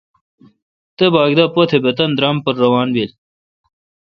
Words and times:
تے 0.95 1.05
باگ 1.13 1.31
دا 1.37 1.45
بہ 1.47 1.51
پتھ 1.55 1.73
بہ 1.83 1.91
تانی 1.97 2.13
درام 2.17 2.37
پر 2.43 2.53
روان 2.61 2.87
بیل 2.95 3.11